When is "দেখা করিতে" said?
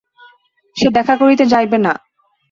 0.97-1.43